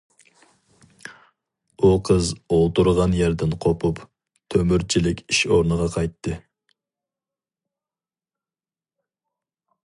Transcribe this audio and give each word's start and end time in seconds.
ئۇ 1.87 1.91
قىز 2.07 2.31
ئولتۇرغان 2.55 3.13
يەردىن 3.17 3.53
قوپۇپ، 3.65 4.01
تۆمۈرچىلىك 4.55 5.21
ئىش 5.35 5.43
ئورنىغا 5.59 5.91
قايتتى. 5.97 6.39